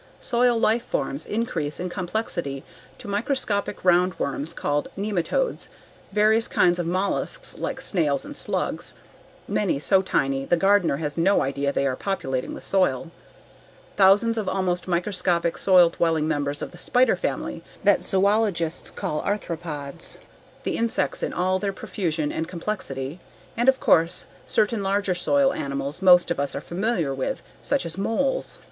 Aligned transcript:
Soil 0.19 0.57
life 0.59 0.81
forms 0.83 1.27
increase 1.27 1.79
in 1.79 1.87
complexity 1.87 2.63
to 2.97 3.07
microscopic 3.07 3.85
round 3.85 4.17
worms 4.17 4.51
called 4.51 4.87
nematodes, 4.97 5.69
various 6.11 6.47
kinds 6.47 6.79
of 6.79 6.87
mollusks 6.87 7.55
like 7.59 7.79
snails 7.79 8.25
and 8.25 8.35
slugs 8.35 8.95
(many 9.47 9.77
so 9.77 10.01
tiny 10.01 10.43
the 10.43 10.57
gardener 10.57 10.97
has 10.97 11.19
no 11.19 11.43
idea 11.43 11.71
they 11.71 11.85
are 11.85 11.95
populating 11.95 12.55
the 12.55 12.61
soil), 12.61 13.11
thousands 13.95 14.39
of 14.39 14.49
almost 14.49 14.87
microscopic 14.87 15.55
soil 15.55 15.89
dwelling 15.89 16.27
members 16.27 16.63
of 16.63 16.71
the 16.71 16.79
spider 16.79 17.15
family 17.15 17.63
that 17.83 18.01
zoologists 18.03 18.89
call 18.89 19.21
arthropods, 19.21 20.17
the 20.63 20.77
insects 20.77 21.21
in 21.21 21.31
all 21.31 21.59
their 21.59 21.71
profusion 21.71 22.31
and 22.31 22.47
complexity, 22.47 23.19
and, 23.55 23.69
of 23.69 23.79
course, 23.79 24.25
certain 24.47 24.81
larger 24.81 25.13
soil 25.13 25.53
animals 25.53 26.01
most 26.01 26.31
of 26.31 26.39
us 26.39 26.55
are 26.55 26.59
familiar 26.59 27.13
with 27.13 27.43
such 27.61 27.85
as 27.85 27.99
moles. 27.99 28.57